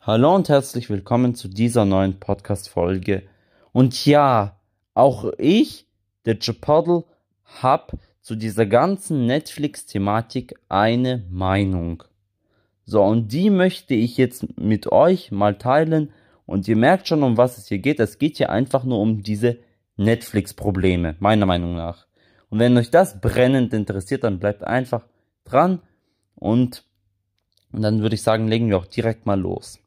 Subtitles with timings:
[0.00, 3.24] Hallo und herzlich willkommen zu dieser neuen Podcast-Folge.
[3.72, 4.56] Und ja,
[4.94, 5.86] auch ich,
[6.24, 7.04] der Chipotle,
[7.60, 12.04] hab zu dieser ganzen Netflix-Thematik eine Meinung.
[12.86, 16.12] So, und die möchte ich jetzt mit euch mal teilen.
[16.46, 17.98] Und ihr merkt schon, um was es hier geht.
[17.98, 19.58] Es geht hier einfach nur um diese
[19.96, 22.06] Netflix-Probleme, meiner Meinung nach.
[22.50, 25.04] Und wenn euch das brennend interessiert, dann bleibt einfach
[25.44, 25.80] dran.
[26.36, 26.84] Und,
[27.72, 29.80] und dann würde ich sagen, legen wir auch direkt mal los.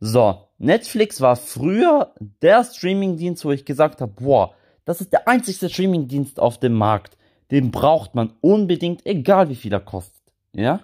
[0.00, 4.54] So, Netflix war früher der Streamingdienst, wo ich gesagt habe, boah,
[4.84, 7.16] das ist der einzigste Streamingdienst auf dem Markt.
[7.50, 10.22] Den braucht man unbedingt, egal wie viel er kostet.
[10.52, 10.80] Ja?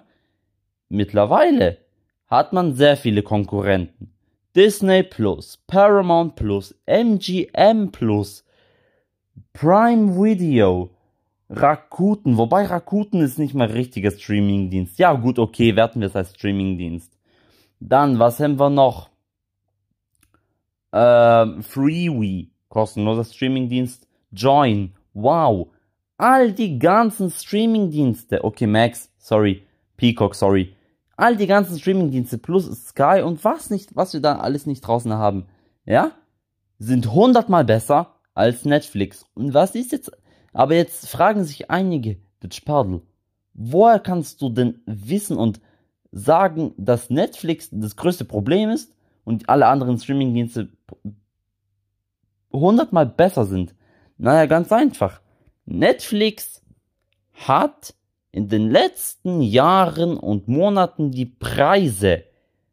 [0.89, 1.77] Mittlerweile
[2.27, 4.11] hat man sehr viele Konkurrenten.
[4.55, 8.45] Disney Plus, Paramount Plus, MGM Plus,
[9.53, 10.91] Prime Video,
[11.49, 14.99] Rakuten, wobei Rakuten ist nicht mal richtiger Streamingdienst.
[14.99, 17.11] Ja, gut, okay, werten wir es als Streamingdienst.
[17.85, 19.09] Dann, was haben wir noch?
[20.93, 24.07] Ähm, Freewee, kostenloser Streamingdienst.
[24.31, 25.67] Join, wow.
[26.17, 28.41] All die ganzen Streamingdienste.
[28.43, 29.67] Okay, Max, sorry.
[29.97, 30.73] Peacock, sorry.
[31.17, 35.11] All die ganzen Streamingdienste plus Sky und was nicht, was wir da alles nicht draußen
[35.13, 35.47] haben.
[35.85, 36.11] Ja?
[36.79, 39.25] Sind hundertmal besser als Netflix.
[39.33, 40.09] Und was ist jetzt,
[40.53, 42.17] aber jetzt fragen sich einige,
[42.63, 43.01] Pardel,
[43.53, 45.59] woher kannst du denn wissen und
[46.13, 48.93] sagen, dass Netflix das größte Problem ist
[49.25, 50.69] und alle anderen Streamingdienste
[52.51, 53.73] hundertmal besser sind.
[54.17, 55.21] Naja, ganz einfach.
[55.65, 56.61] Netflix
[57.33, 57.95] hat
[58.31, 62.23] in den letzten Jahren und Monaten die Preise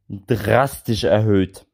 [0.09, 1.67] drastisch erhöht.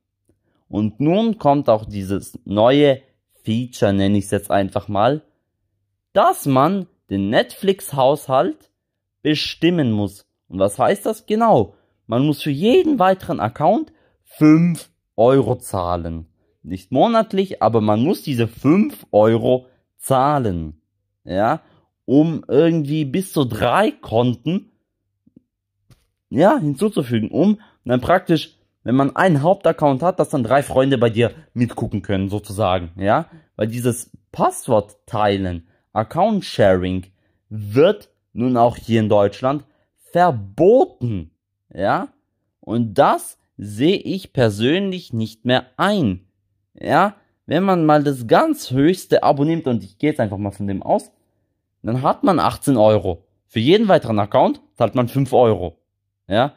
[0.69, 3.03] Und nun kommt auch dieses neue
[3.42, 5.22] Feature, nenne ich es jetzt einfach mal,
[6.12, 8.70] dass man den Netflix-Haushalt
[9.22, 10.27] bestimmen muss.
[10.48, 11.75] Und was heißt das genau?
[12.06, 13.92] Man muss für jeden weiteren Account
[14.25, 16.27] 5 Euro zahlen.
[16.62, 19.66] Nicht monatlich, aber man muss diese 5 Euro
[19.98, 20.80] zahlen.
[21.25, 21.62] Ja,
[22.04, 24.70] um irgendwie bis zu drei Konten
[26.31, 31.10] ja, hinzuzufügen, um dann praktisch, wenn man einen Hauptaccount hat, dass dann drei Freunde bei
[31.10, 33.26] dir mitgucken können, sozusagen, ja,
[33.56, 37.06] weil dieses Passwort teilen, Account Sharing,
[37.49, 39.65] wird nun auch hier in Deutschland
[40.12, 41.31] verboten.
[41.72, 42.09] Ja?
[42.61, 46.27] Und das sehe ich persönlich nicht mehr ein.
[46.75, 47.17] Ja?
[47.47, 50.67] Wenn man mal das ganz höchste Abo nimmt und ich gehe jetzt einfach mal von
[50.67, 51.11] dem aus,
[51.83, 53.25] dann hat man 18 Euro.
[53.47, 55.78] Für jeden weiteren Account zahlt man 5 Euro.
[56.28, 56.55] Ja?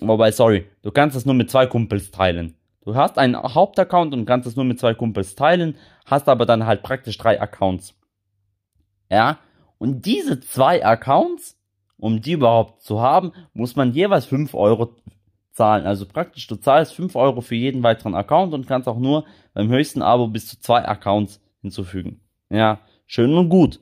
[0.00, 2.54] Wobei, sorry, du kannst das nur mit zwei Kumpels teilen.
[2.82, 5.76] Du hast einen Hauptaccount und kannst es nur mit zwei Kumpels teilen,
[6.06, 7.94] hast aber dann halt praktisch drei Accounts.
[9.10, 9.38] Ja?
[9.78, 11.57] Und diese zwei Accounts
[11.98, 14.94] um die überhaupt zu haben, muss man jeweils 5 Euro
[15.52, 15.86] zahlen.
[15.86, 19.68] Also praktisch, du zahlst 5 Euro für jeden weiteren Account und kannst auch nur beim
[19.68, 22.20] höchsten Abo bis zu zwei Accounts hinzufügen.
[22.50, 23.80] Ja, schön und gut.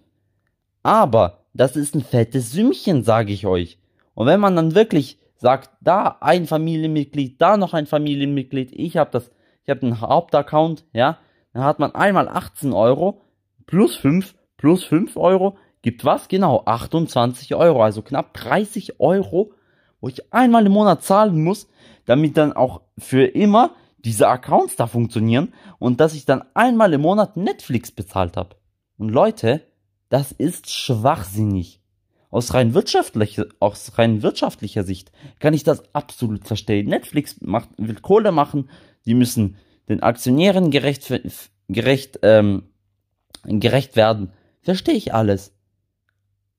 [0.82, 3.78] Aber das ist ein fettes Sümmchen, sage ich euch.
[4.14, 9.10] Und wenn man dann wirklich sagt, da ein Familienmitglied, da noch ein Familienmitglied, ich habe
[9.10, 9.30] das,
[9.64, 11.18] ich habe einen Hauptaccount, ja,
[11.52, 13.20] dann hat man einmal 18 Euro
[13.66, 16.26] plus 5 plus 5 Euro gibt was?
[16.26, 19.52] Genau, 28 Euro, also knapp 30 Euro,
[20.00, 21.68] wo ich einmal im Monat zahlen muss,
[22.06, 27.02] damit dann auch für immer diese Accounts da funktionieren und dass ich dann einmal im
[27.02, 28.56] Monat Netflix bezahlt habe.
[28.98, 29.62] Und Leute,
[30.08, 31.80] das ist schwachsinnig.
[32.30, 36.88] Aus rein, wirtschaftlicher, aus rein wirtschaftlicher Sicht kann ich das absolut verstehen.
[36.88, 38.70] Netflix macht, will Kohle machen,
[39.04, 39.56] die müssen
[39.88, 41.12] den Aktionären gerecht,
[41.68, 42.64] gerecht, ähm,
[43.44, 44.32] gerecht werden.
[44.62, 45.55] Verstehe ich alles.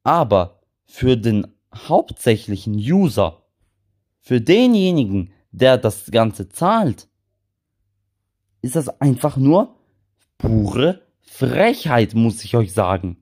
[0.07, 3.44] Aber für den hauptsächlichen User,
[4.22, 7.09] für denjenigen, der das Ganze zahlt,
[8.62, 9.75] ist das einfach nur
[10.38, 13.17] pure Frechheit, muss ich euch sagen.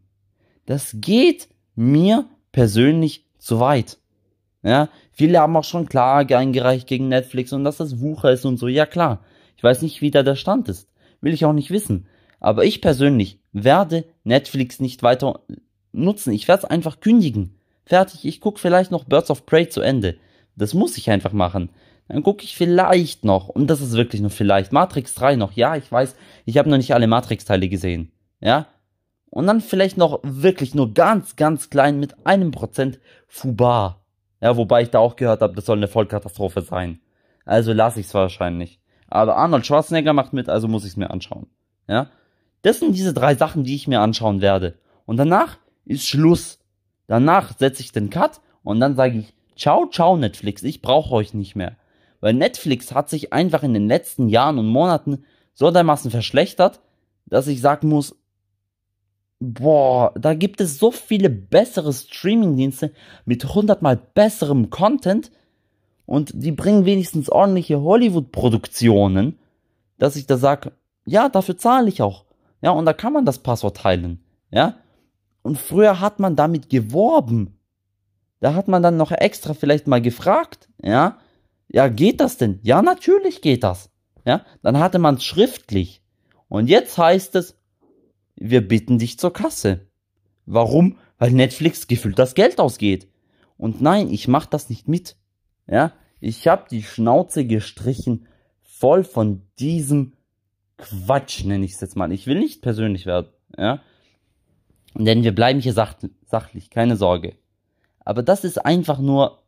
[0.67, 3.97] Das geht mir persönlich zu weit.
[4.61, 8.57] Ja, viele haben auch schon Klage eingereicht gegen Netflix und dass das Wucher ist und
[8.57, 8.67] so.
[8.67, 9.23] Ja klar.
[9.57, 10.87] Ich weiß nicht, wie da der Stand ist.
[11.19, 12.05] Will ich auch nicht wissen.
[12.39, 15.39] Aber ich persönlich werde Netflix nicht weiter
[15.95, 16.33] nutzen.
[16.33, 17.55] Ich werde es einfach kündigen.
[17.85, 20.17] Fertig, ich gucke vielleicht noch Birds of Prey zu Ende.
[20.55, 21.69] Das muss ich einfach machen.
[22.07, 25.53] Dann gucke ich vielleicht noch, und das ist wirklich nur vielleicht, Matrix 3 noch.
[25.53, 26.15] Ja, ich weiß,
[26.45, 28.11] ich habe noch nicht alle Matrix-Teile gesehen.
[28.39, 28.67] Ja?
[29.29, 34.05] Und dann vielleicht noch wirklich nur ganz, ganz klein mit einem Prozent Fubar.
[34.39, 36.99] Ja, wobei ich da auch gehört habe, das soll eine Vollkatastrophe sein.
[37.43, 38.79] Also lasse ich es wahrscheinlich.
[39.07, 41.47] Aber Arnold Schwarzenegger macht mit, also muss ich es mir anschauen.
[41.87, 42.09] Ja?
[42.61, 44.77] Das sind diese drei Sachen, die ich mir anschauen werde.
[45.05, 46.59] Und danach ist Schluss.
[47.07, 51.33] Danach setze ich den Cut und dann sage ich, ciao, ciao Netflix, ich brauche euch
[51.33, 51.77] nicht mehr.
[52.19, 55.23] Weil Netflix hat sich einfach in den letzten Jahren und Monaten
[55.53, 56.81] so dermaßen verschlechtert,
[57.25, 58.15] dass ich sagen muss,
[59.39, 62.91] boah, da gibt es so viele bessere Streamingdienste
[63.25, 65.31] mit hundertmal besserem Content
[66.05, 69.39] und die bringen wenigstens ordentliche Hollywood-Produktionen,
[69.97, 70.71] dass ich da sage,
[71.05, 72.25] ja, dafür zahle ich auch.
[72.61, 74.23] Ja, und da kann man das Passwort teilen.
[74.51, 74.77] Ja,
[75.45, 77.59] und früher hat man damit geworben.
[78.39, 81.19] Da hat man dann noch extra vielleicht mal gefragt, ja,
[81.67, 82.59] ja, geht das denn?
[82.63, 83.91] Ja, natürlich geht das.
[84.25, 86.01] Ja, dann hatte man es schriftlich.
[86.47, 87.59] Und jetzt heißt es,
[88.35, 89.81] wir bitten dich zur Kasse.
[90.47, 90.97] Warum?
[91.19, 93.07] Weil Netflix gefühlt das Geld ausgeht.
[93.55, 95.15] Und nein, ich mach das nicht mit.
[95.67, 98.25] Ja, ich hab die Schnauze gestrichen
[98.63, 100.13] voll von diesem
[100.77, 102.11] Quatsch, nenne ich es jetzt mal.
[102.11, 103.83] Ich will nicht persönlich werden, ja.
[104.97, 105.95] Denn wir bleiben hier sach
[106.25, 107.35] sachlich, keine Sorge.
[107.99, 109.39] Aber das ist einfach nur,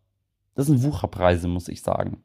[0.56, 2.22] das sind Wucherpreise, muss ich sagen.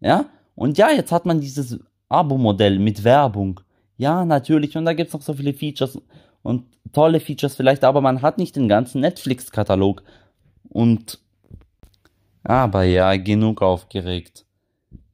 [0.00, 0.26] Ja?
[0.54, 1.78] Und ja, jetzt hat man dieses
[2.08, 3.60] Abo-Modell mit Werbung.
[3.96, 4.76] Ja, natürlich.
[4.76, 6.00] Und da gibt's noch so viele Features
[6.42, 10.02] und tolle Features vielleicht, aber man hat nicht den ganzen Netflix-Katalog.
[10.68, 11.20] Und
[12.42, 14.46] aber ja, genug aufgeregt.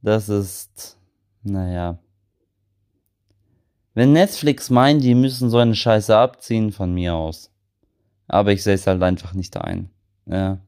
[0.02, 0.98] Das ist,
[1.42, 1.98] naja.
[3.94, 7.50] Wenn Netflix meint, die müssen so eine Scheiße abziehen, von mir aus.
[8.26, 9.90] Aber ich sehe es halt einfach nicht ein.
[10.26, 10.58] Ja.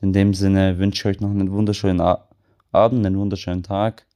[0.00, 4.06] In dem Sinne wünsche ich euch noch einen wunderschönen Abend, einen wunderschönen Tag.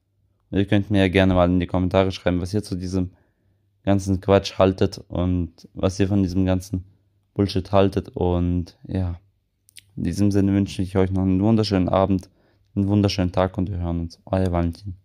[0.50, 3.12] Und ihr könnt mir ja gerne mal in die Kommentare schreiben, was ihr zu diesem
[3.84, 6.84] ganzen Quatsch haltet und was ihr von diesem ganzen
[7.34, 8.08] Bullshit haltet.
[8.10, 9.20] Und ja,
[9.96, 12.28] in diesem Sinne wünsche ich euch noch einen wunderschönen Abend,
[12.74, 14.20] einen wunderschönen Tag und wir hören uns.
[14.26, 14.96] Euer Valentin.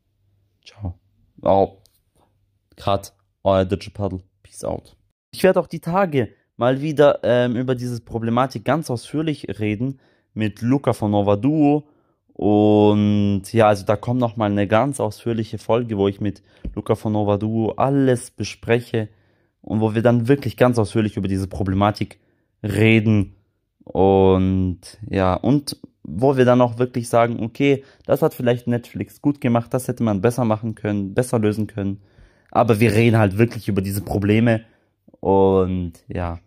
[0.63, 0.95] Ciao.
[1.41, 1.77] Oh,
[2.75, 3.13] Cut.
[3.45, 4.21] Euer Digital.
[4.41, 4.97] Peace out.
[5.31, 9.99] Ich werde auch die Tage mal wieder ähm, über diese Problematik ganz ausführlich reden
[10.33, 11.87] mit Luca von Nova Duo.
[12.33, 16.41] Und ja, also da kommt noch mal eine ganz ausführliche Folge, wo ich mit
[16.73, 19.09] Luca von Nova Duo alles bespreche
[19.61, 22.19] und wo wir dann wirklich ganz ausführlich über diese Problematik
[22.63, 23.35] reden.
[23.83, 29.39] Und ja, und wo wir dann auch wirklich sagen, okay, das hat vielleicht Netflix gut
[29.39, 32.01] gemacht, das hätte man besser machen können, besser lösen können.
[32.55, 34.63] Aber wir reden halt wirklich über diese Probleme.
[35.19, 36.39] Und ja,